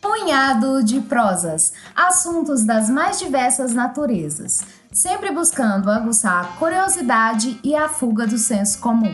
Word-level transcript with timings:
Punhado 0.00 0.82
de 0.82 1.00
prosas, 1.00 1.72
assuntos 1.94 2.64
das 2.64 2.90
mais 2.90 3.20
diversas 3.20 3.72
naturezas, 3.72 4.60
sempre 4.90 5.30
buscando 5.30 5.88
aguçar 5.88 6.40
a 6.44 6.44
curiosidade 6.58 7.60
e 7.62 7.76
a 7.76 7.88
fuga 7.88 8.26
do 8.26 8.38
senso 8.38 8.80
comum. 8.80 9.12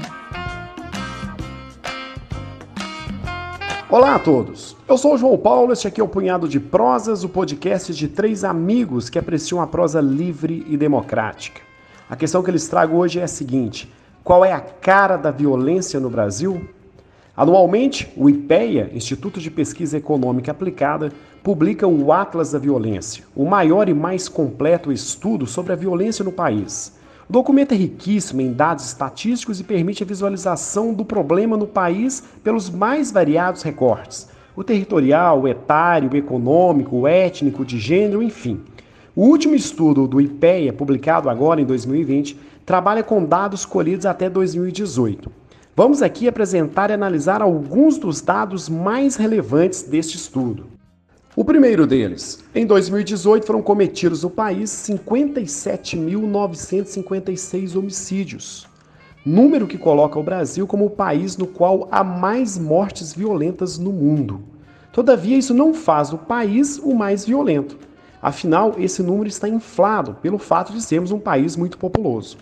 Olá 3.91 4.15
a 4.15 4.19
todos, 4.19 4.75
eu 4.89 4.97
sou 4.97 5.15
o 5.15 5.19
João 5.19 5.37
Paulo, 5.37 5.73
este 5.73 5.87
aqui 5.87 6.01
é 6.01 6.05
o 6.05 6.09
Punhado 6.09 6.49
de 6.49 6.59
Prosas, 6.59 7.25
o 7.25 7.29
podcast 7.29 7.95
de 7.95 8.09
três 8.09 8.43
amigos 8.43 9.11
que 9.11 9.19
apreciam 9.19 9.61
a 9.61 9.67
prosa 9.67 10.01
livre 10.01 10.65
e 10.67 10.79
democrática. 10.79 11.61
A 12.09 12.17
questão 12.17 12.43
que 12.43 12.51
eles 12.51 12.67
trago 12.69 12.97
hoje 12.97 13.21
é 13.21 13.25
a 13.25 13.29
seguinte: 13.29 13.93
qual 14.27 14.45
é 14.45 14.51
a 14.51 14.59
cara 14.59 15.17
da 15.17 15.31
violência 15.31 16.01
no 16.01 16.11
Brasil? 16.11 16.69
Anualmente, 17.37 18.13
o 18.17 18.29
IPEA, 18.29 18.91
Instituto 18.93 19.39
de 19.39 19.53
Pesquisa 19.53 19.99
Econômica 19.99 20.51
Aplicada, 20.51 21.13
publica 21.45 21.87
o 21.87 22.13
Atlas 22.13 22.51
da 22.51 22.59
Violência, 22.59 23.23
o 23.37 23.45
maior 23.45 23.89
e 23.89 23.95
mais 23.95 24.29
completo 24.29 24.91
estudo 24.91 25.47
sobre 25.47 25.73
a 25.73 25.77
violência 25.77 26.25
no 26.25 26.33
país. 26.33 26.99
O 27.31 27.33
documento 27.33 27.71
é 27.71 27.77
riquíssimo 27.77 28.41
em 28.41 28.53
dados 28.53 28.87
estatísticos 28.87 29.61
e 29.61 29.65
permite 29.65 30.03
a 30.03 30.07
visualização 30.07 30.93
do 30.93 31.05
problema 31.05 31.57
no 31.57 31.69
país 31.69 32.25
pelos 32.43 32.69
mais 32.69 33.13
variados 33.13 33.63
recortes: 33.63 34.29
o 34.57 34.65
territorial, 34.65 35.43
o 35.43 35.47
etário, 35.47 36.11
o 36.13 36.17
econômico, 36.17 36.97
o 36.97 37.07
étnico, 37.07 37.65
de 37.65 37.79
gênero, 37.79 38.21
enfim. 38.21 38.61
O 39.19 39.29
último 39.29 39.55
estudo 39.55 40.07
do 40.07 40.21
IPEA, 40.21 40.75
publicado 40.75 41.31
agora 41.31 41.59
em 41.59 41.65
2020, 41.65 42.39
trabalha 42.67 43.03
com 43.03 43.25
dados 43.25 43.65
colhidos 43.65 44.05
até 44.05 44.29
2018. 44.29 45.33
Vamos 45.75 46.03
aqui 46.03 46.29
apresentar 46.29 46.91
e 46.91 46.93
analisar 46.93 47.41
alguns 47.41 47.97
dos 47.97 48.21
dados 48.21 48.69
mais 48.69 49.17
relevantes 49.17 49.85
deste 49.85 50.19
estudo. 50.19 50.67
O 51.35 51.47
primeiro 51.47 51.87
deles, 51.87 52.45
em 52.55 52.67
2018 52.67 53.47
foram 53.47 53.63
cometidos 53.63 54.23
no 54.23 54.29
país 54.29 54.69
57.956 54.87 57.75
homicídios, 57.75 58.69
número 59.25 59.67
que 59.67 59.79
coloca 59.79 60.19
o 60.19 60.23
Brasil 60.23 60.67
como 60.67 60.85
o 60.85 60.91
país 60.91 61.39
no 61.39 61.47
qual 61.47 61.89
há 61.91 62.05
mais 62.05 62.59
mortes 62.59 63.15
violentas 63.15 63.79
no 63.79 63.93
mundo. 63.93 64.43
Todavia, 64.93 65.39
isso 65.39 65.55
não 65.55 65.73
faz 65.73 66.11
do 66.11 66.19
país 66.19 66.79
o 66.79 66.95
mais 66.95 67.25
violento. 67.25 67.79
Afinal, 68.27 68.75
esse 68.77 69.05
número 69.05 69.29
está 69.29 69.49
inflado 69.49 70.15
pelo 70.15 70.37
fato 70.37 70.73
de 70.73 70.83
sermos 70.83 71.13
um 71.13 71.19
país 71.21 71.55
muito 71.55 71.79
populoso. 71.79 72.37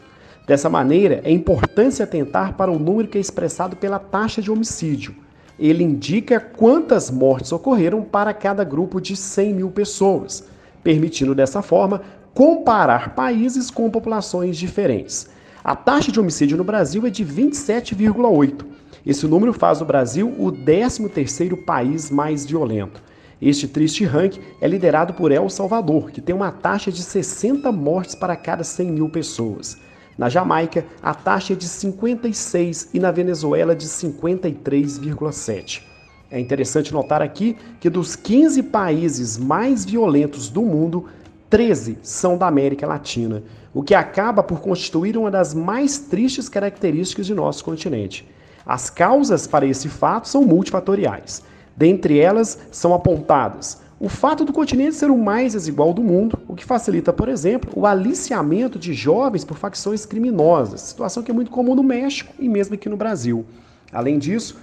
Dessa 0.47 0.71
maneira, 0.71 1.21
é 1.25 1.31
importante 1.31 2.03
atentar 2.03 2.55
para 2.55 2.73
o 2.73 2.79
número 2.79 3.07
que 3.07 3.19
é 3.19 3.21
expressado 3.21 3.77
pela 3.77 3.99
taxa 3.99 4.41
de 4.41 4.51
homicídio. 4.51 5.15
Ele 5.59 5.85
indica 5.85 6.41
quantas 6.41 7.11
mortes 7.11 7.53
ocorreram 7.53 8.01
para 8.01 8.33
cada 8.33 8.65
grupo 8.65 8.99
de 8.99 9.15
100 9.15 9.53
mil 9.53 9.71
pessoas, 9.71 10.45
permitindo 10.83 11.35
dessa 11.35 11.61
forma 11.61 12.01
comparar 12.33 13.15
países 13.15 13.71
com 13.71 13.91
populações 13.91 14.57
diferentes. 14.57 15.29
A 15.63 15.77
taxa 15.77 16.11
de 16.11 16.19
homicídio 16.19 16.57
no 16.57 16.65
Brasil 16.65 17.07
é 17.07 17.11
de 17.11 17.27
27,8. 17.27 18.65
Esse 19.05 19.27
número 19.27 19.53
faz 19.53 19.83
o 19.83 19.85
Brasil 19.85 20.35
o 20.39 20.51
13º 20.51 21.63
país 21.63 22.11
mais 22.11 22.47
violento. 22.47 23.03
Este 23.45 23.69
triste 23.69 24.07
ranking 24.07 24.41
é 24.59 24.67
liderado 24.67 25.13
por 25.13 25.31
El 25.31 25.51
Salvador, 25.51 26.11
que 26.11 26.23
tem 26.23 26.35
uma 26.35 26.51
taxa 26.51 26.91
de 26.91 27.03
60 27.03 27.71
mortes 27.71 28.15
para 28.15 28.35
cada 28.37 28.65
100 28.65 28.91
mil 28.91 29.11
pessoas. 29.11 29.77
Na 30.17 30.31
Jamaica, 30.31 30.87
a 31.03 31.13
taxa 31.13 31.53
é 31.53 31.57
de 31.57 31.69
56 31.69 32.89
e 32.95 32.99
na 32.99 33.11
Venezuela 33.11 33.77
de 33.77 33.85
53,7. 33.85 35.83
É 36.31 36.41
interessante 36.41 36.91
notar 36.91 37.21
aqui 37.21 37.59
que 37.81 37.91
dos 37.91 38.17
15 38.17 38.63
países 38.63 39.37
mais 39.37 39.85
violentos 39.85 40.49
do 40.49 40.63
mundo, 40.63 41.05
13 41.51 41.99
são 42.03 42.39
da 42.39 42.47
América 42.47 42.87
Latina, 42.87 43.43
o 43.75 43.83
que 43.83 43.95
acaba 43.95 44.43
por 44.43 44.63
constituir 44.63 45.19
uma 45.19 45.31
das 45.31 45.53
mais 45.53 45.99
tristes 45.99 46.49
características 46.49 47.27
de 47.27 47.35
nosso 47.35 47.63
continente. 47.63 48.27
As 48.65 48.89
causas 48.89 49.47
para 49.47 49.67
esse 49.67 49.91
fato 49.91 50.29
são 50.29 50.47
multifatoriais. 50.47 51.43
Dentre 51.77 52.19
elas 52.19 52.59
são 52.71 52.95
apontadas 52.95 53.85
o 54.05 54.09
fato 54.09 54.45
do 54.45 54.53
continente 54.53 54.97
ser 54.97 55.11
o 55.11 55.17
mais 55.17 55.53
desigual 55.55 55.95
do 55.95 56.03
mundo, 56.03 56.39
o 56.49 56.55
que 56.55 56.65
facilita, 56.65 57.13
por 57.13 57.29
exemplo, 57.29 57.71
o 57.75 57.87
aliciamento 57.87 58.79
de 58.79 58.93
jovens 58.93 59.45
por 59.45 59.57
facções 59.57 60.05
criminosas, 60.05 60.81
situação 60.81 61.23
que 61.23 61.31
é 61.31 61.35
muito 61.35 61.51
comum 61.51 61.75
no 61.75 61.83
México 61.83 62.35
e 62.39 62.49
mesmo 62.49 62.75
aqui 62.75 62.89
no 62.89 62.99
Brasil. 62.99 63.47
Além 63.93 64.19
disso, 64.19 64.59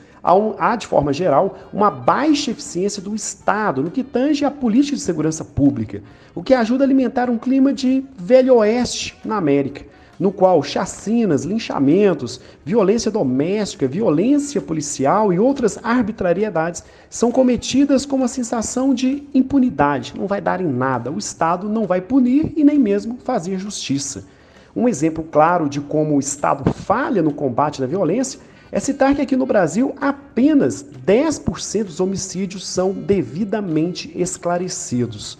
há, 0.59 0.75
de 0.75 0.85
forma 0.85 1.11
geral, 1.11 1.57
uma 1.73 1.89
baixa 1.89 2.51
eficiência 2.51 3.01
do 3.01 3.15
Estado 3.15 3.81
no 3.81 3.89
que 3.89 4.03
tange 4.03 4.45
à 4.45 4.51
política 4.51 4.97
de 4.97 5.01
segurança 5.01 5.43
pública, 5.43 6.03
o 6.35 6.43
que 6.43 6.53
ajuda 6.53 6.83
a 6.83 6.85
alimentar 6.85 7.29
um 7.29 7.37
clima 7.37 7.73
de 7.73 8.03
velho 8.17 8.57
oeste 8.57 9.17
na 9.25 9.37
América 9.37 9.85
no 10.21 10.31
qual 10.31 10.61
chacinas, 10.61 11.45
linchamentos, 11.45 12.39
violência 12.63 13.09
doméstica, 13.09 13.87
violência 13.87 14.61
policial 14.61 15.33
e 15.33 15.39
outras 15.39 15.79
arbitrariedades 15.81 16.83
são 17.09 17.31
cometidas 17.31 18.05
com 18.05 18.17
uma 18.17 18.27
sensação 18.27 18.93
de 18.93 19.23
impunidade. 19.33 20.13
Não 20.15 20.27
vai 20.27 20.39
dar 20.39 20.61
em 20.61 20.71
nada, 20.71 21.09
o 21.11 21.17
Estado 21.17 21.67
não 21.67 21.87
vai 21.87 22.01
punir 22.01 22.53
e 22.55 22.63
nem 22.63 22.77
mesmo 22.77 23.17
fazer 23.23 23.57
justiça. 23.57 24.27
Um 24.75 24.87
exemplo 24.87 25.23
claro 25.23 25.67
de 25.67 25.81
como 25.81 26.15
o 26.15 26.19
Estado 26.19 26.71
falha 26.71 27.23
no 27.23 27.33
combate 27.33 27.81
da 27.81 27.87
violência 27.87 28.39
é 28.71 28.79
citar 28.79 29.15
que 29.15 29.23
aqui 29.23 29.35
no 29.35 29.47
Brasil 29.47 29.95
apenas 29.99 30.85
10% 31.03 31.85
dos 31.85 31.99
homicídios 31.99 32.67
são 32.67 32.93
devidamente 32.93 34.11
esclarecidos. 34.15 35.39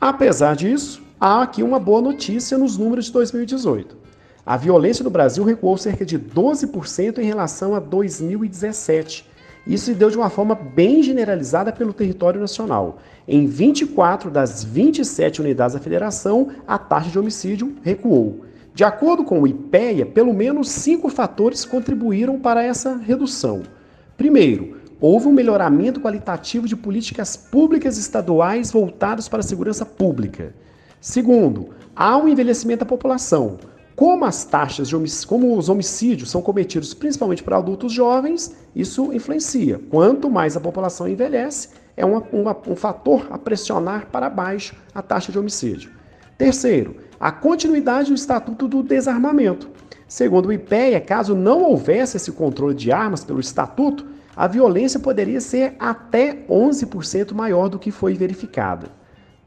Apesar 0.00 0.56
disso, 0.56 1.00
há 1.20 1.42
aqui 1.42 1.62
uma 1.62 1.78
boa 1.78 2.00
notícia 2.00 2.56
nos 2.56 2.78
números 2.78 3.04
de 3.04 3.12
2018. 3.12 3.94
A 4.46 4.56
violência 4.56 5.04
no 5.04 5.10
Brasil 5.10 5.44
recuou 5.44 5.76
cerca 5.76 6.04
de 6.04 6.18
12% 6.18 7.18
em 7.18 7.24
relação 7.24 7.74
a 7.74 7.78
2017. 7.78 9.28
Isso 9.66 9.84
se 9.84 9.94
deu 9.94 10.08
de 10.08 10.16
uma 10.16 10.30
forma 10.30 10.54
bem 10.54 11.02
generalizada 11.02 11.70
pelo 11.70 11.92
território 11.92 12.40
nacional. 12.40 12.98
Em 13.28 13.46
24 13.46 14.30
das 14.30 14.64
27 14.64 15.42
unidades 15.42 15.74
da 15.74 15.80
federação, 15.80 16.48
a 16.66 16.78
taxa 16.78 17.10
de 17.10 17.18
homicídio 17.18 17.76
recuou. 17.82 18.40
De 18.74 18.82
acordo 18.82 19.22
com 19.22 19.42
o 19.42 19.46
IPEA, 19.46 20.06
pelo 20.06 20.32
menos 20.32 20.70
cinco 20.70 21.10
fatores 21.10 21.66
contribuíram 21.66 22.40
para 22.40 22.62
essa 22.62 22.96
redução. 22.96 23.62
Primeiro, 24.16 24.78
houve 24.98 25.28
um 25.28 25.32
melhoramento 25.32 26.00
qualitativo 26.00 26.66
de 26.66 26.74
políticas 26.74 27.36
públicas 27.36 27.98
estaduais 27.98 28.72
voltadas 28.72 29.28
para 29.28 29.40
a 29.40 29.42
segurança 29.42 29.84
pública. 29.84 30.54
Segundo, 31.00 31.70
há 31.96 32.16
um 32.18 32.28
envelhecimento 32.28 32.80
da 32.80 32.86
população. 32.86 33.56
Como 33.96 34.24
as 34.24 34.44
taxas 34.44 34.88
de 34.88 34.94
homicídio, 34.94 35.28
como 35.28 35.56
os 35.56 35.70
homicídios 35.70 36.30
são 36.30 36.42
cometidos 36.42 36.92
principalmente 36.92 37.42
por 37.42 37.54
adultos 37.54 37.92
jovens, 37.92 38.54
isso 38.76 39.10
influencia. 39.12 39.80
Quanto 39.90 40.30
mais 40.30 40.56
a 40.56 40.60
população 40.60 41.08
envelhece, 41.08 41.70
é 41.96 42.04
uma, 42.04 42.22
uma, 42.32 42.56
um 42.66 42.76
fator 42.76 43.26
a 43.30 43.38
pressionar 43.38 44.08
para 44.12 44.28
baixo 44.28 44.76
a 44.94 45.00
taxa 45.00 45.32
de 45.32 45.38
homicídio. 45.38 45.90
Terceiro, 46.36 46.96
a 47.18 47.32
continuidade 47.32 48.08
do 48.08 48.14
Estatuto 48.14 48.68
do 48.68 48.82
Desarmamento. 48.82 49.70
Segundo 50.06 50.46
o 50.46 50.52
IPEA, 50.52 51.00
caso 51.00 51.34
não 51.34 51.62
houvesse 51.62 52.18
esse 52.18 52.32
controle 52.32 52.74
de 52.74 52.92
armas 52.92 53.24
pelo 53.24 53.40
Estatuto, 53.40 54.06
a 54.36 54.46
violência 54.46 55.00
poderia 55.00 55.40
ser 55.40 55.76
até 55.78 56.44
11% 56.48 57.32
maior 57.32 57.68
do 57.68 57.78
que 57.78 57.90
foi 57.90 58.14
verificada. 58.14 58.88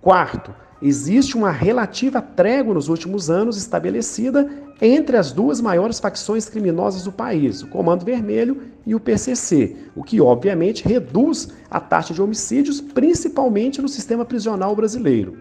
Quarto, 0.01 0.53
existe 0.83 1.37
uma 1.37 1.49
relativa 1.49 2.21
trégua 2.21 2.73
nos 2.73 2.89
últimos 2.89 3.29
anos 3.29 3.55
estabelecida 3.55 4.49
entre 4.81 5.15
as 5.15 5.31
duas 5.31 5.61
maiores 5.61 5.97
facções 5.97 6.49
criminosas 6.49 7.05
do 7.05 7.11
país, 7.11 7.63
o 7.63 7.67
Comando 7.67 8.03
Vermelho 8.03 8.63
e 8.85 8.93
o 8.93 8.99
PCC, 8.99 9.77
o 9.95 10.03
que 10.03 10.19
obviamente 10.19 10.83
reduz 10.83 11.47
a 11.71 11.79
taxa 11.79 12.13
de 12.13 12.21
homicídios, 12.21 12.81
principalmente 12.81 13.81
no 13.81 13.87
sistema 13.87 14.25
prisional 14.25 14.75
brasileiro. 14.75 15.37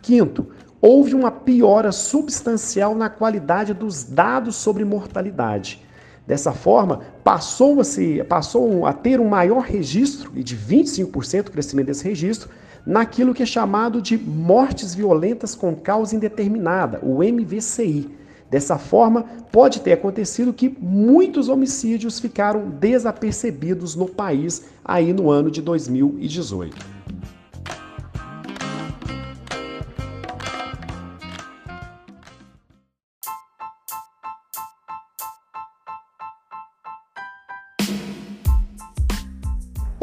Quinto, 0.00 0.46
houve 0.80 1.12
uma 1.14 1.30
piora 1.30 1.90
substancial 1.90 2.94
na 2.94 3.08
qualidade 3.08 3.74
dos 3.74 4.04
dados 4.04 4.54
sobre 4.54 4.84
mortalidade. 4.84 5.82
Dessa 6.24 6.52
forma, 6.52 7.00
passou 7.24 7.80
a, 7.80 7.84
se, 7.84 8.22
passou 8.24 8.86
a 8.86 8.92
ter 8.92 9.18
um 9.18 9.28
maior 9.28 9.62
registro, 9.62 10.30
e 10.36 10.42
de 10.44 10.56
25% 10.56 11.48
o 11.48 11.50
crescimento 11.50 11.86
desse 11.86 12.04
registro, 12.04 12.48
naquilo 12.86 13.34
que 13.34 13.42
é 13.42 13.46
chamado 13.46 14.00
de 14.00 14.16
mortes 14.18 14.94
violentas 14.94 15.54
com 15.54 15.74
causa 15.74 16.14
indeterminada, 16.14 17.00
o 17.02 17.22
MVCI. 17.22 18.10
Dessa 18.50 18.78
forma, 18.78 19.22
pode 19.50 19.80
ter 19.80 19.92
acontecido 19.92 20.52
que 20.52 20.68
muitos 20.80 21.48
homicídios 21.48 22.20
ficaram 22.20 22.70
desapercebidos 22.70 23.96
no 23.96 24.08
país 24.08 24.66
aí 24.84 25.12
no 25.12 25.30
ano 25.30 25.50
de 25.50 25.60
2018. 25.62 27.03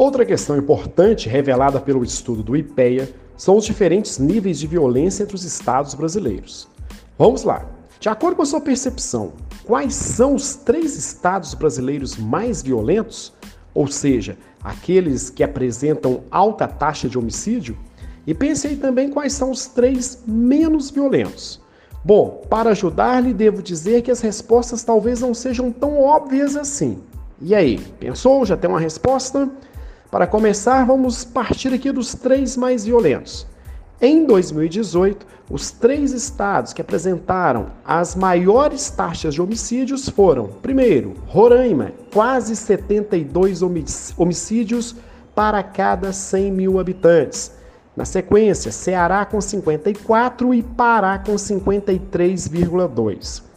Outra 0.02 0.26
questão 0.26 0.58
importante 0.58 1.28
revelada 1.28 1.78
pelo 1.78 2.02
estudo 2.02 2.42
do 2.42 2.56
IPEA 2.56 3.08
são 3.36 3.56
os 3.56 3.64
diferentes 3.64 4.18
níveis 4.18 4.58
de 4.58 4.66
violência 4.66 5.22
entre 5.22 5.36
os 5.36 5.44
estados 5.44 5.94
brasileiros. 5.94 6.66
Vamos 7.16 7.44
lá. 7.44 7.64
De 8.00 8.08
acordo 8.08 8.34
com 8.34 8.42
a 8.42 8.46
sua 8.46 8.60
percepção, 8.60 9.34
quais 9.62 9.94
são 9.94 10.34
os 10.34 10.56
três 10.56 10.96
estados 10.96 11.54
brasileiros 11.54 12.16
mais 12.16 12.64
violentos? 12.64 13.32
Ou 13.72 13.86
seja, 13.86 14.36
aqueles 14.60 15.30
que 15.30 15.44
apresentam 15.44 16.24
alta 16.32 16.66
taxa 16.66 17.08
de 17.08 17.16
homicídio? 17.16 17.78
E 18.26 18.34
pense 18.34 18.66
aí 18.66 18.74
também 18.74 19.08
quais 19.08 19.34
são 19.34 19.52
os 19.52 19.66
três 19.66 20.24
menos 20.26 20.90
violentos. 20.90 21.60
Bom, 22.04 22.42
para 22.50 22.70
ajudar-lhe, 22.70 23.32
devo 23.32 23.62
dizer 23.62 24.02
que 24.02 24.10
as 24.10 24.20
respostas 24.20 24.82
talvez 24.82 25.20
não 25.20 25.32
sejam 25.32 25.70
tão 25.70 26.00
óbvias 26.00 26.56
assim. 26.56 26.98
E 27.40 27.54
aí, 27.54 27.78
pensou? 28.00 28.44
Já 28.44 28.56
tem 28.56 28.68
uma 28.68 28.80
resposta? 28.80 29.48
Para 30.12 30.26
começar, 30.26 30.84
vamos 30.84 31.24
partir 31.24 31.72
aqui 31.72 31.90
dos 31.90 32.14
três 32.14 32.54
mais 32.54 32.84
violentos. 32.84 33.46
Em 33.98 34.26
2018, 34.26 35.26
os 35.50 35.70
três 35.70 36.12
estados 36.12 36.74
que 36.74 36.82
apresentaram 36.82 37.68
as 37.82 38.14
maiores 38.14 38.90
taxas 38.90 39.32
de 39.32 39.40
homicídios 39.40 40.10
foram: 40.10 40.48
primeiro, 40.60 41.14
Roraima, 41.26 41.92
quase 42.12 42.54
72 42.54 43.62
homicídios 44.18 44.94
para 45.34 45.62
cada 45.62 46.12
100 46.12 46.52
mil 46.52 46.78
habitantes. 46.78 47.50
Na 47.96 48.04
sequência, 48.04 48.70
Ceará 48.70 49.24
com 49.24 49.40
54 49.40 50.52
e 50.52 50.62
Pará 50.62 51.18
com 51.20 51.36
53,2. 51.36 53.51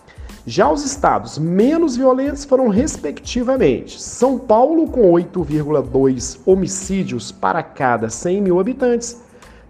Já 0.47 0.71
os 0.71 0.85
estados 0.85 1.39
menos 1.39 1.97
violentos 1.97 2.45
foram, 2.45 2.67
respectivamente, 2.67 3.99
São 3.99 4.37
Paulo, 4.37 4.87
com 4.87 5.11
8,2 5.11 6.39
homicídios 6.45 7.31
para 7.31 7.63
cada 7.63 8.11
100 8.11 8.43
mil 8.43 8.59
habitantes, 8.59 9.19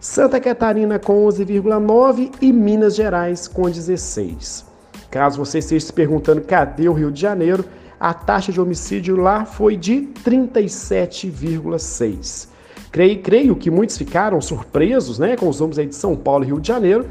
Santa 0.02 0.38
Catarina, 0.38 1.00
com 1.00 1.26
11,9 1.28 2.30
e 2.42 2.52
Minas 2.52 2.94
Gerais, 2.94 3.48
com 3.48 3.70
16. 3.70 4.66
Caso 5.10 5.38
você 5.38 5.60
esteja 5.60 5.86
se 5.86 5.94
perguntando 5.94 6.42
cadê 6.42 6.90
o 6.90 6.94
Rio 6.94 7.10
de 7.10 7.22
Janeiro, 7.22 7.64
a 7.98 8.14
taxa 8.14 8.52
de 8.52 8.60
homicídio 8.60 9.16
lá 9.16 9.46
foi 9.46 9.78
de 9.78 10.10
37,6. 10.26 12.50
Creio, 12.92 13.22
creio 13.22 13.56
que 13.56 13.72
muitos 13.72 13.98
ficaram 13.98 14.42
surpresos 14.42 15.20
né, 15.20 15.38
com 15.38 15.48
os 15.48 15.62
números 15.62 15.80
aí 15.80 15.88
de 15.88 15.96
São 15.96 16.18
Paulo 16.18 16.44
e 16.44 16.48
Rio 16.48 16.60
de 16.60 16.68
Janeiro, 16.68 17.06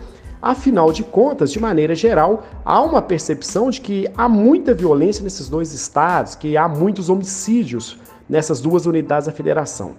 Afinal 0.45 0.93
de 0.93 1.03
contas, 1.03 1.51
de 1.51 1.59
maneira 1.59 1.95
geral, 1.95 2.43
há 2.67 2.83
uma 2.83 3.01
percepção 3.01 3.71
de 3.71 3.81
que 3.81 4.07
há 4.15 4.29
muita 4.29 4.75
violência 4.75 5.25
nesses 5.25 5.49
dois 5.49 5.73
estados, 5.73 6.35
que 6.35 6.55
há 6.55 6.69
muitos 6.69 7.09
homicídios 7.09 7.99
nessas 8.29 8.61
duas 8.61 8.85
unidades 8.85 9.27
da 9.27 9.33
federação. 9.33 9.93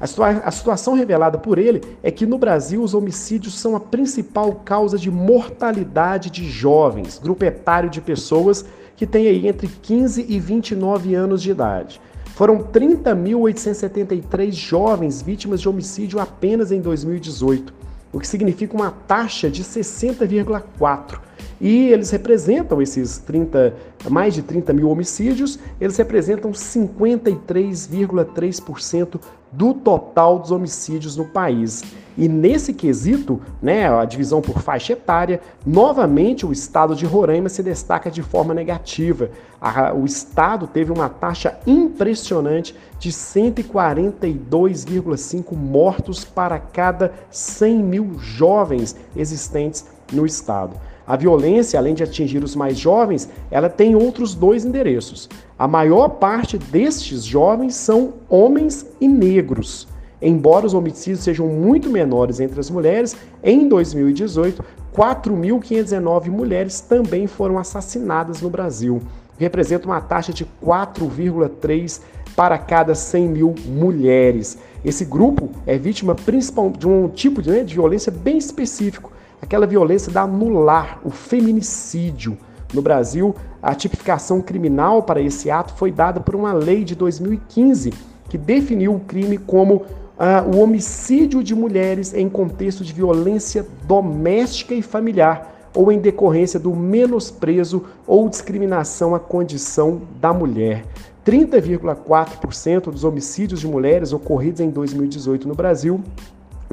A, 0.00 0.06
situa 0.06 0.28
a, 0.30 0.50
situação 0.50 0.94
revelada 0.94 1.38
por 1.38 1.58
ele 1.58 1.80
é 2.02 2.10
que 2.10 2.26
no 2.26 2.36
Brasil 2.36 2.82
os 2.82 2.94
homicídios 2.94 3.58
são 3.58 3.76
a 3.76 3.80
principal 3.80 4.52
causa 4.64 4.98
de 4.98 5.10
mortalidade 5.10 6.30
de 6.30 6.48
jovens, 6.48 7.18
grupo 7.18 7.44
etário 7.44 7.88
de 7.88 8.00
pessoas 8.00 8.64
que 8.96 9.06
tem 9.06 9.28
aí 9.28 9.46
entre 9.46 9.68
15 9.68 10.26
e 10.28 10.40
29 10.40 11.14
anos 11.14 11.42
de 11.42 11.50
idade. 11.50 12.00
Foram 12.34 12.58
30.873 12.64 14.50
jovens 14.52 15.22
vítimas 15.22 15.60
de 15.60 15.68
homicídio 15.68 16.18
apenas 16.18 16.72
em 16.72 16.80
2018, 16.80 17.72
o 18.12 18.18
que 18.18 18.26
significa 18.26 18.74
uma 18.74 18.90
taxa 18.90 19.48
de 19.48 19.62
60,4. 19.62 21.20
E 21.60 21.88
eles 21.88 22.10
representam 22.10 22.80
esses 22.82 23.18
30, 23.18 23.72
mais 24.10 24.34
de 24.34 24.42
30 24.42 24.72
mil 24.72 24.90
homicídios, 24.90 25.56
eles 25.80 25.96
representam 25.96 26.50
53,3% 26.50 29.20
do 29.52 29.72
total 29.72 30.40
dos 30.40 30.50
homicídios 30.50 31.16
no 31.16 31.26
país. 31.26 31.84
E 32.16 32.28
nesse 32.28 32.72
quesito, 32.72 33.42
né, 33.60 33.92
a 33.92 34.04
divisão 34.04 34.40
por 34.40 34.60
faixa 34.60 34.92
etária, 34.92 35.40
novamente 35.66 36.46
o 36.46 36.52
estado 36.52 36.94
de 36.94 37.04
Roraima 37.04 37.48
se 37.48 37.60
destaca 37.62 38.08
de 38.08 38.22
forma 38.22 38.54
negativa. 38.54 39.30
A, 39.60 39.92
o 39.92 40.04
estado 40.04 40.68
teve 40.68 40.92
uma 40.92 41.08
taxa 41.08 41.58
impressionante 41.66 42.76
de 42.98 43.10
142,5 43.10 45.56
mortos 45.56 46.24
para 46.24 46.60
cada 46.60 47.12
100 47.30 47.82
mil 47.82 48.16
jovens 48.18 48.94
existentes 49.16 49.84
no 50.14 50.24
estado. 50.24 50.76
A 51.06 51.16
violência, 51.16 51.78
além 51.78 51.94
de 51.94 52.02
atingir 52.02 52.42
os 52.42 52.56
mais 52.56 52.78
jovens, 52.78 53.28
ela 53.50 53.68
tem 53.68 53.94
outros 53.94 54.34
dois 54.34 54.64
endereços. 54.64 55.28
A 55.58 55.68
maior 55.68 56.08
parte 56.08 56.56
destes 56.56 57.24
jovens 57.24 57.74
são 57.74 58.14
homens 58.28 58.86
e 59.00 59.06
negros. 59.06 59.86
Embora 60.22 60.64
os 60.64 60.72
homicídios 60.72 61.20
sejam 61.20 61.46
muito 61.48 61.90
menores 61.90 62.40
entre 62.40 62.58
as 62.58 62.70
mulheres, 62.70 63.14
em 63.42 63.68
2018, 63.68 64.64
4.519 64.96 66.28
mulheres 66.28 66.80
também 66.80 67.26
foram 67.26 67.58
assassinadas 67.58 68.40
no 68.40 68.48
Brasil, 68.48 69.02
representa 69.36 69.86
uma 69.86 70.00
taxa 70.00 70.32
de 70.32 70.46
4,3 70.64 72.00
para 72.34 72.56
cada 72.56 72.94
100 72.94 73.28
mil 73.28 73.54
mulheres. 73.66 74.56
Esse 74.84 75.04
grupo 75.04 75.50
é 75.66 75.76
vítima 75.76 76.14
principal 76.14 76.70
de 76.70 76.86
um 76.86 77.08
tipo 77.08 77.42
de, 77.42 77.50
né, 77.50 77.64
de 77.64 77.74
violência 77.74 78.12
bem 78.12 78.38
específico, 78.38 79.12
aquela 79.44 79.66
violência 79.66 80.10
da 80.10 80.22
anular, 80.22 81.00
o 81.04 81.10
feminicídio. 81.10 82.36
No 82.72 82.82
Brasil, 82.82 83.36
a 83.62 83.74
tipificação 83.74 84.40
criminal 84.40 85.02
para 85.02 85.20
esse 85.20 85.50
ato 85.50 85.74
foi 85.74 85.92
dada 85.92 86.18
por 86.18 86.34
uma 86.34 86.52
lei 86.52 86.82
de 86.82 86.94
2015 86.94 87.92
que 88.28 88.38
definiu 88.38 88.94
o 88.94 89.00
crime 89.00 89.38
como 89.38 89.74
uh, 89.76 89.84
o 90.52 90.60
homicídio 90.60 91.42
de 91.42 91.54
mulheres 91.54 92.14
em 92.14 92.28
contexto 92.28 92.82
de 92.82 92.92
violência 92.92 93.64
doméstica 93.86 94.74
e 94.74 94.82
familiar 94.82 95.68
ou 95.74 95.92
em 95.92 95.98
decorrência 95.98 96.58
do 96.58 96.74
menosprezo 96.74 97.84
ou 98.06 98.28
discriminação 98.28 99.14
à 99.14 99.20
condição 99.20 100.02
da 100.20 100.32
mulher. 100.32 100.84
30,4% 101.24 102.90
dos 102.90 103.04
homicídios 103.04 103.60
de 103.60 103.68
mulheres 103.68 104.12
ocorridos 104.12 104.60
em 104.60 104.70
2018 104.70 105.46
no 105.46 105.54
Brasil 105.54 106.02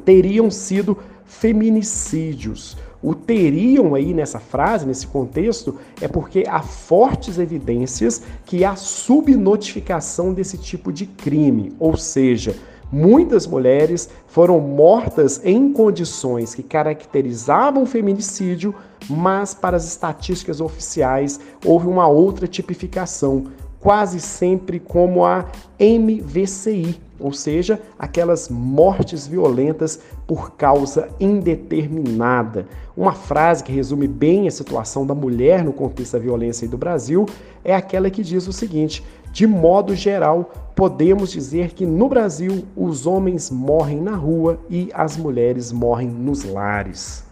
teriam 0.03 0.50
sido 0.50 0.98
feminicídios. 1.25 2.77
O 3.01 3.15
teriam 3.15 3.95
aí 3.95 4.13
nessa 4.13 4.39
frase, 4.39 4.86
nesse 4.86 5.07
contexto, 5.07 5.77
é 6.00 6.07
porque 6.07 6.43
há 6.48 6.62
fortes 6.62 7.39
evidências 7.39 8.21
que 8.45 8.63
há 8.63 8.75
subnotificação 8.75 10.33
desse 10.33 10.57
tipo 10.57 10.93
de 10.93 11.07
crime, 11.07 11.74
ou 11.79 11.98
seja, 11.98 12.55
muitas 12.91 13.48
mulheres 13.48 14.07
foram 14.27 14.60
mortas 14.60 15.41
em 15.43 15.74
condições 15.74 16.53
que 16.53 16.62
caracterizavam 16.62 17.88
feminicídio, 17.88 18.75
mas 19.10 19.55
para 19.55 19.77
as 19.77 19.88
estatísticas 19.88 20.62
oficiais 20.62 21.39
houve 21.65 21.88
uma 21.88 22.07
outra 22.07 22.48
tipificação, 22.48 23.45
quase 23.79 24.19
sempre 24.19 24.79
como 24.79 25.25
a 25.25 25.48
MVCI, 25.79 27.01
ou 27.22 27.32
seja, 27.32 27.80
aquelas 27.98 28.50
mortes 28.50 29.28
violentas 29.28 30.00
por 30.25 30.51
causa 30.51 31.10
indeterminada. 31.20 32.68
Uma 32.98 33.13
frase 33.13 33.63
que 33.63 33.72
resume 33.72 34.08
bem 34.08 34.48
a 34.48 34.51
situação 34.51 35.06
da 35.06 35.13
mulher 35.13 35.63
no 35.63 35.72
contexto 35.72 36.13
da 36.13 36.20
violência 36.20 36.68
do 36.68 36.78
Brasil 36.78 37.25
é 37.63 37.75
aquela 37.75 38.10
que 38.10 38.24
diz 38.24 38.48
o 38.48 38.54
seguinte: 38.54 39.04
de 39.32 39.48
modo 39.48 39.96
geral, 39.96 40.51
podemos 40.75 41.32
dizer 41.32 41.74
que 41.74 41.86
no 41.86 42.10
Brasil 42.10 42.66
os 42.75 43.06
homens 43.06 43.50
morrem 43.50 44.01
na 44.01 44.16
rua 44.16 44.60
e 44.70 44.90
as 44.94 45.16
mulheres 45.16 45.72
morrem 45.72 46.10
nos 46.10 46.44
lares. 46.44 47.24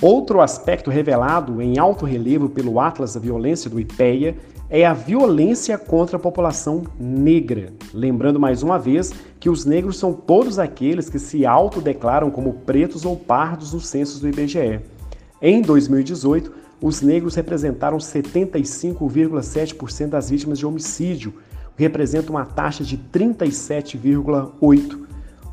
Outro 0.00 0.40
aspecto 0.40 0.90
revelado 0.90 1.60
em 1.60 1.76
alto 1.76 2.04
relevo 2.04 2.48
pelo 2.48 2.78
Atlas 2.78 3.14
da 3.14 3.20
Violência 3.20 3.68
do 3.68 3.80
IPEA 3.80 4.36
é 4.70 4.84
a 4.84 4.92
violência 4.92 5.78
contra 5.78 6.16
a 6.16 6.20
população 6.20 6.84
negra. 7.00 7.72
Lembrando 7.92 8.38
mais 8.38 8.62
uma 8.62 8.78
vez 8.78 9.12
que 9.40 9.48
os 9.48 9.64
negros 9.64 9.98
são 9.98 10.12
todos 10.12 10.58
aqueles 10.58 11.08
que 11.08 11.18
se 11.18 11.46
autodeclaram 11.46 12.30
como 12.30 12.52
pretos 12.52 13.06
ou 13.06 13.16
pardos 13.16 13.72
nos 13.72 13.86
censos 13.86 14.20
do 14.20 14.28
IBGE. 14.28 14.80
Em 15.40 15.62
2018, 15.62 16.52
os 16.82 17.00
negros 17.00 17.34
representaram 17.34 17.96
75,7% 17.98 20.08
das 20.08 20.28
vítimas 20.30 20.58
de 20.58 20.66
homicídio, 20.66 21.32
que 21.76 21.82
representa 21.82 22.30
uma 22.30 22.44
taxa 22.44 22.84
de 22.84 22.98
37,8%, 22.98 24.98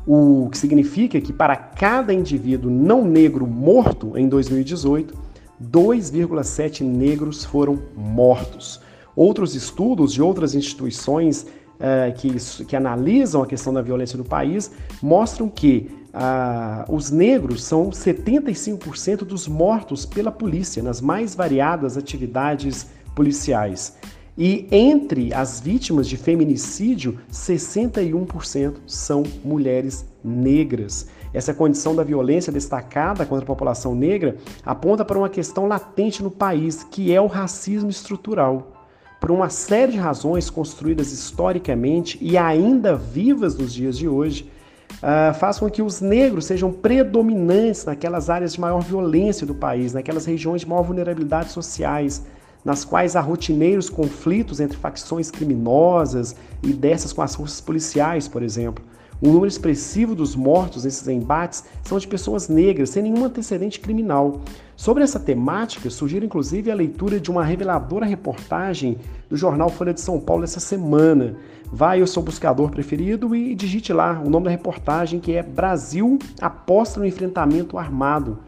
o 0.06 0.48
que 0.50 0.58
significa 0.58 1.20
que 1.20 1.32
para 1.32 1.56
cada 1.56 2.14
indivíduo 2.14 2.70
não 2.70 3.04
negro 3.04 3.44
morto 3.46 4.16
em 4.16 4.28
2018, 4.28 5.14
2,7 5.60 6.82
negros 6.82 7.44
foram 7.44 7.78
mortos. 7.96 8.80
Outros 9.16 9.54
estudos 9.54 10.12
de 10.12 10.22
outras 10.22 10.54
instituições 10.54 11.46
eh, 11.80 12.14
que, 12.16 12.30
que, 12.64 12.76
analisam 12.76 13.42
a 13.42 13.46
questão 13.46 13.72
da 13.72 13.82
violência 13.82 14.16
no 14.16 14.24
país 14.24 14.70
mostram 15.02 15.48
que 15.48 15.90
ah, 16.12 16.84
os 16.88 17.10
negros 17.10 17.62
são 17.64 17.90
75% 17.90 19.24
dos 19.24 19.46
mortos 19.46 20.06
pela 20.06 20.32
polícia 20.32 20.82
nas 20.82 21.00
mais 21.00 21.34
variadas 21.34 21.96
atividades 21.98 22.86
policiais. 23.14 23.96
E 24.38 24.66
entre 24.70 25.32
as 25.34 25.60
vítimas 25.60 26.08
de 26.08 26.16
feminicídio, 26.16 27.18
61% 27.32 28.76
são 28.86 29.22
mulheres 29.44 30.06
negras. 30.22 31.06
Essa 31.32 31.52
condição 31.52 31.94
da 31.94 32.02
violência 32.02 32.52
destacada 32.52 33.26
contra 33.26 33.44
a 33.44 33.46
população 33.46 33.94
negra 33.94 34.36
aponta 34.64 35.04
para 35.04 35.18
uma 35.18 35.28
questão 35.28 35.66
latente 35.66 36.22
no 36.22 36.30
país, 36.30 36.84
que 36.84 37.12
é 37.12 37.20
o 37.20 37.26
racismo 37.26 37.90
estrutural. 37.90 38.85
Por 39.20 39.30
uma 39.30 39.48
série 39.48 39.92
de 39.92 39.98
razões 39.98 40.50
construídas 40.50 41.10
historicamente 41.10 42.18
e 42.20 42.36
ainda 42.36 42.94
vivas 42.94 43.56
nos 43.56 43.72
dias 43.72 43.96
de 43.96 44.06
hoje, 44.06 44.50
uh, 44.96 45.34
faz 45.34 45.58
com 45.58 45.70
que 45.70 45.82
os 45.82 46.00
negros 46.00 46.44
sejam 46.44 46.70
predominantes 46.70 47.84
naquelas 47.84 48.28
áreas 48.28 48.52
de 48.52 48.60
maior 48.60 48.80
violência 48.80 49.46
do 49.46 49.54
país, 49.54 49.92
naquelas 49.92 50.26
regiões 50.26 50.60
de 50.60 50.68
maior 50.68 50.82
vulnerabilidade 50.82 51.50
sociais, 51.50 52.24
nas 52.64 52.84
quais 52.84 53.16
há 53.16 53.20
rotineiros 53.20 53.88
conflitos 53.88 54.60
entre 54.60 54.76
facções 54.76 55.30
criminosas 55.30 56.34
e 56.62 56.72
dessas 56.72 57.12
com 57.12 57.22
as 57.22 57.34
forças 57.34 57.60
policiais, 57.60 58.28
por 58.28 58.42
exemplo. 58.42 58.84
Um 59.22 59.32
número 59.32 59.48
expressivo 59.48 60.14
dos 60.14 60.36
mortos 60.36 60.84
nesses 60.84 61.08
embates 61.08 61.64
são 61.82 61.98
de 61.98 62.06
pessoas 62.06 62.48
negras, 62.48 62.90
sem 62.90 63.02
nenhum 63.02 63.24
antecedente 63.24 63.80
criminal. 63.80 64.42
Sobre 64.76 65.02
essa 65.02 65.18
temática, 65.18 65.88
sugiro 65.88 66.24
inclusive 66.24 66.70
a 66.70 66.74
leitura 66.74 67.18
de 67.18 67.30
uma 67.30 67.42
reveladora 67.42 68.04
reportagem 68.04 68.98
do 69.28 69.36
jornal 69.36 69.70
Folha 69.70 69.94
de 69.94 70.02
São 70.02 70.20
Paulo 70.20 70.44
essa 70.44 70.60
semana. 70.60 71.36
Vai 71.72 72.00
ao 72.00 72.06
seu 72.06 72.20
buscador 72.22 72.70
preferido 72.70 73.34
e 73.34 73.54
digite 73.54 73.92
lá 73.92 74.20
o 74.24 74.28
nome 74.28 74.44
da 74.44 74.50
reportagem, 74.50 75.18
que 75.18 75.32
é 75.32 75.42
Brasil 75.42 76.18
aposta 76.40 77.00
no 77.00 77.06
enfrentamento 77.06 77.78
armado, 77.78 78.38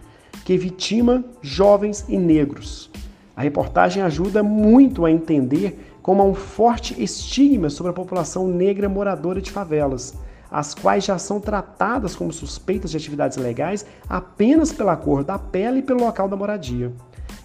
que 0.45 0.59
vitima 0.59 1.25
jovens 1.41 2.05
e 2.09 2.19
negros. 2.19 2.91
A 3.35 3.41
reportagem 3.41 4.03
ajuda 4.03 4.43
muito 4.43 5.07
a 5.07 5.11
entender 5.11 5.97
como 6.03 6.23
há 6.23 6.25
um 6.25 6.35
forte 6.35 7.01
estigma 7.03 7.71
sobre 7.71 7.91
a 7.91 7.95
população 7.95 8.49
negra 8.49 8.89
moradora 8.89 9.41
de 9.41 9.51
favelas, 9.51 10.15
as 10.51 10.75
quais 10.75 11.05
já 11.05 11.19
são 11.19 11.41
tratadas 11.41 12.17
como 12.17 12.33
suspeitas 12.33 12.91
de 12.91 12.97
atividades 12.97 13.37
legais 13.37 13.85
apenas 14.09 14.73
pela 14.73 14.97
cor 14.97 15.23
da 15.23 15.39
pele 15.39 15.79
e 15.79 15.83
pelo 15.83 16.05
local 16.05 16.29
da 16.29 16.37
moradia. 16.37 16.93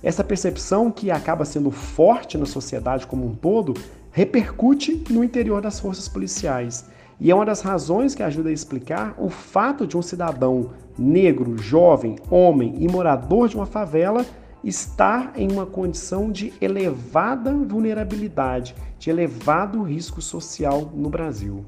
Essa 0.01 0.23
percepção, 0.23 0.91
que 0.91 1.09
acaba 1.09 1.45
sendo 1.45 1.71
forte 1.71 2.37
na 2.37 2.45
sociedade 2.45 3.07
como 3.07 3.25
um 3.25 3.33
todo, 3.33 3.73
repercute 4.11 5.03
no 5.09 5.23
interior 5.23 5.61
das 5.61 5.79
forças 5.79 6.07
policiais. 6.07 6.85
E 7.19 7.31
é 7.31 7.35
uma 7.35 7.45
das 7.45 7.61
razões 7.61 8.13
que 8.13 8.23
ajuda 8.23 8.49
a 8.49 8.53
explicar 8.53 9.15
o 9.17 9.29
fato 9.29 9.87
de 9.87 9.97
um 9.97 10.01
cidadão 10.01 10.71
negro, 10.97 11.57
jovem, 11.57 12.17
homem 12.29 12.75
e 12.79 12.87
morador 12.87 13.47
de 13.47 13.55
uma 13.55 13.65
favela 13.65 14.25
estar 14.63 15.33
em 15.35 15.51
uma 15.51 15.65
condição 15.65 16.31
de 16.31 16.53
elevada 16.61 17.53
vulnerabilidade, 17.53 18.75
de 18.97 19.09
elevado 19.09 19.81
risco 19.83 20.21
social 20.21 20.91
no 20.93 21.09
Brasil. 21.09 21.65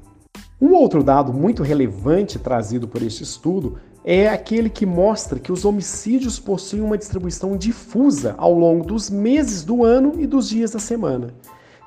Um 0.58 0.72
outro 0.72 1.02
dado 1.04 1.34
muito 1.34 1.62
relevante 1.62 2.38
trazido 2.38 2.88
por 2.88 3.02
este 3.02 3.22
estudo 3.22 3.76
é 4.02 4.26
aquele 4.26 4.70
que 4.70 4.86
mostra 4.86 5.38
que 5.38 5.52
os 5.52 5.66
homicídios 5.66 6.38
possuem 6.38 6.80
uma 6.80 6.96
distribuição 6.96 7.58
difusa 7.58 8.34
ao 8.38 8.54
longo 8.54 8.82
dos 8.82 9.10
meses 9.10 9.62
do 9.62 9.84
ano 9.84 10.14
e 10.18 10.26
dos 10.26 10.48
dias 10.48 10.70
da 10.70 10.78
semana, 10.78 11.34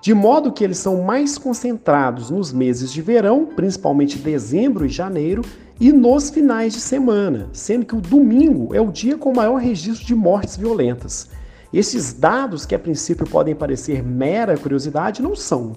de 0.03 0.13
modo 0.13 0.51
que 0.51 0.63
eles 0.63 0.77
são 0.77 1.01
mais 1.01 1.35
concentrados 1.35 2.29
nos 2.29 2.53
meses 2.53 2.91
de 2.91 3.01
verão, 3.01 3.43
principalmente 3.43 4.19
dezembro 4.19 4.85
e 4.85 4.89
janeiro, 4.89 5.41
e 5.79 5.91
nos 5.91 6.29
finais 6.29 6.73
de 6.73 6.79
semana, 6.79 7.49
sendo 7.51 7.87
que 7.87 7.95
o 7.95 8.01
domingo 8.01 8.75
é 8.75 8.79
o 8.81 8.91
dia 8.91 9.17
com 9.17 9.33
maior 9.33 9.55
registro 9.55 10.05
de 10.05 10.13
mortes 10.13 10.57
violentas. 10.57 11.29
Esses 11.73 12.13
dados, 12.13 12.67
que 12.67 12.75
a 12.75 12.79
princípio 12.79 13.27
podem 13.27 13.55
parecer 13.55 14.03
mera 14.03 14.55
curiosidade, 14.55 15.23
não 15.23 15.35
são. 15.35 15.73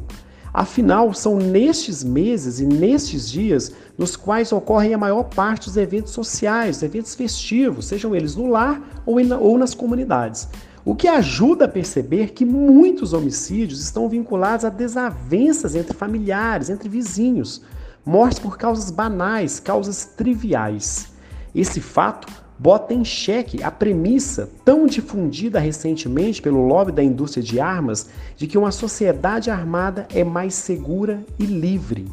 Afinal, 0.52 1.14
são 1.14 1.36
nestes 1.36 2.04
meses 2.04 2.60
e 2.60 2.66
nestes 2.66 3.30
dias 3.30 3.72
nos 3.96 4.16
quais 4.16 4.52
ocorrem 4.52 4.92
a 4.92 4.98
maior 4.98 5.24
parte 5.24 5.66
dos 5.66 5.76
eventos 5.76 6.12
sociais, 6.12 6.82
eventos 6.82 7.14
festivos, 7.14 7.86
sejam 7.86 8.14
eles 8.14 8.36
no 8.36 8.46
lar 8.46 9.02
ou 9.06 9.58
nas 9.58 9.74
comunidades. 9.74 10.48
O 10.84 10.94
que 10.94 11.08
ajuda 11.08 11.64
a 11.64 11.68
perceber 11.68 12.32
que 12.32 12.44
muitos 12.44 13.12
homicídios 13.12 13.80
estão 13.82 14.08
vinculados 14.08 14.64
a 14.64 14.68
desavenças 14.68 15.74
entre 15.74 15.96
familiares, 15.96 16.68
entre 16.68 16.88
vizinhos 16.88 17.62
mortes 18.04 18.38
por 18.38 18.58
causas 18.58 18.90
banais, 18.90 19.60
causas 19.60 20.04
triviais. 20.04 21.12
Esse 21.54 21.80
fato 21.80 22.26
bota 22.62 22.94
em 22.94 23.04
xeque 23.04 23.60
a 23.60 23.72
premissa 23.72 24.48
tão 24.64 24.86
difundida 24.86 25.58
recentemente 25.58 26.40
pelo 26.40 26.64
lobby 26.64 26.92
da 26.92 27.02
indústria 27.02 27.42
de 27.42 27.58
armas 27.58 28.08
de 28.36 28.46
que 28.46 28.56
uma 28.56 28.70
sociedade 28.70 29.50
armada 29.50 30.06
é 30.14 30.22
mais 30.22 30.54
segura 30.54 31.24
e 31.40 31.44
livre. 31.44 32.06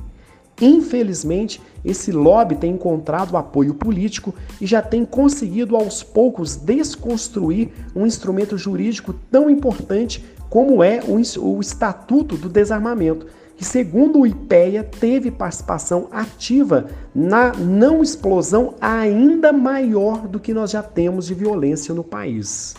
Infelizmente, 0.60 1.62
esse 1.86 2.12
lobby 2.12 2.56
tem 2.56 2.72
encontrado 2.72 3.38
apoio 3.38 3.76
político 3.76 4.34
e 4.60 4.66
já 4.66 4.82
tem 4.82 5.06
conseguido 5.06 5.76
aos 5.76 6.02
poucos 6.02 6.56
desconstruir 6.56 7.70
um 7.96 8.08
instrumento 8.08 8.58
jurídico 8.58 9.14
tão 9.30 9.52
importante 9.52 10.26
como 10.50 10.84
é 10.84 11.00
o 11.06 11.60
Estatuto 11.62 12.36
do 12.36 12.50
Desarmamento, 12.50 13.28
que, 13.60 13.66
segundo 13.66 14.22
o 14.22 14.26
IPEA, 14.26 14.86
teve 14.86 15.30
participação 15.30 16.08
ativa 16.14 16.86
na 17.14 17.52
não 17.52 18.02
explosão 18.02 18.76
ainda 18.80 19.52
maior 19.52 20.30
do 20.30 20.40
que 20.40 20.54
nós 20.54 20.72
já 20.72 20.82
temos 20.82 21.26
de 21.26 21.34
violência 21.34 21.94
no 21.94 22.02
país. 22.02 22.74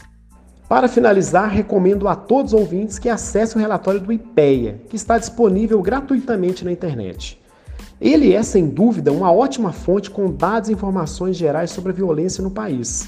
Para 0.67 0.89
finalizar, 0.89 1.51
recomendo 1.51 2.09
a 2.09 2.17
todos 2.17 2.55
os 2.55 2.59
ouvintes 2.59 2.99
que 2.99 3.11
acessem 3.11 3.59
o 3.59 3.61
relatório 3.61 4.01
do 4.01 4.11
IPEA, 4.11 4.81
que 4.89 4.97
está 4.97 5.19
disponível 5.19 5.83
gratuitamente 5.83 6.65
na 6.65 6.73
internet. 6.73 7.39
Ele 8.01 8.33
é, 8.33 8.43
sem 8.43 8.67
dúvida, 8.67 9.13
uma 9.13 9.31
ótima 9.31 9.73
fonte 9.73 10.09
com 10.11 10.33
dados 10.33 10.71
e 10.71 10.73
informações 10.73 11.37
gerais 11.37 11.73
sobre 11.73 11.93
a 11.93 11.95
violência 11.95 12.43
no 12.43 12.51
país. 12.51 13.07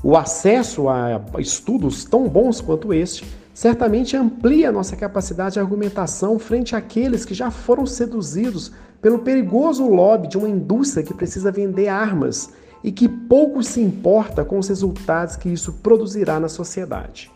O 0.00 0.16
acesso 0.16 0.88
a 0.88 1.20
estudos 1.40 2.04
tão 2.04 2.28
bons 2.28 2.60
quanto 2.60 2.94
este 2.94 3.24
certamente 3.60 4.16
amplia 4.16 4.72
nossa 4.72 4.96
capacidade 4.96 5.52
de 5.52 5.60
argumentação 5.60 6.38
frente 6.38 6.74
àqueles 6.74 7.26
que 7.26 7.34
já 7.34 7.50
foram 7.50 7.84
seduzidos 7.84 8.72
pelo 9.02 9.18
perigoso 9.18 9.86
lobby 9.86 10.28
de 10.28 10.38
uma 10.38 10.48
indústria 10.48 11.04
que 11.04 11.12
precisa 11.12 11.52
vender 11.52 11.86
armas 11.86 12.54
e 12.82 12.90
que 12.90 13.06
pouco 13.06 13.62
se 13.62 13.78
importa 13.82 14.46
com 14.46 14.58
os 14.58 14.66
resultados 14.66 15.36
que 15.36 15.50
isso 15.50 15.74
produzirá 15.74 16.40
na 16.40 16.48
sociedade. 16.48 17.30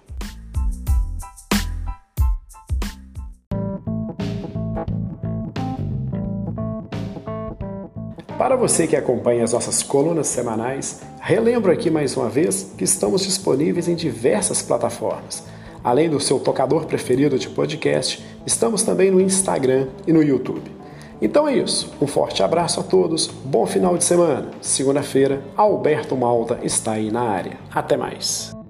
Para 8.38 8.56
você 8.56 8.86
que 8.86 8.96
acompanha 8.96 9.44
as 9.44 9.52
nossas 9.52 9.82
colunas 9.82 10.28
semanais, 10.28 11.02
relembro 11.20 11.70
aqui 11.70 11.90
mais 11.90 12.16
uma 12.16 12.30
vez 12.30 12.72
que 12.78 12.84
estamos 12.84 13.24
disponíveis 13.24 13.88
em 13.88 13.94
diversas 13.94 14.62
plataformas 14.62 15.52
Além 15.84 16.08
do 16.08 16.18
seu 16.18 16.40
tocador 16.40 16.86
preferido 16.86 17.38
de 17.38 17.50
podcast, 17.50 18.24
estamos 18.46 18.82
também 18.82 19.10
no 19.10 19.20
Instagram 19.20 19.88
e 20.06 20.14
no 20.14 20.22
YouTube. 20.22 20.72
Então 21.20 21.46
é 21.46 21.56
isso. 21.58 21.92
Um 22.00 22.06
forte 22.06 22.42
abraço 22.42 22.80
a 22.80 22.82
todos. 22.82 23.26
Bom 23.26 23.66
final 23.66 23.96
de 23.98 24.04
semana. 24.04 24.48
Segunda-feira, 24.62 25.42
Alberto 25.54 26.16
Malta 26.16 26.58
está 26.62 26.92
aí 26.92 27.10
na 27.10 27.22
área. 27.22 27.58
Até 27.70 27.98
mais. 27.98 28.63